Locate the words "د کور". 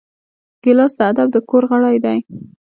1.33-1.63